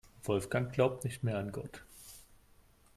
Wolfgang 0.23 0.71
glaubt 0.71 1.03
nicht 1.03 1.23
mehr 1.23 1.37
an 1.37 1.51
Gott. 1.51 1.83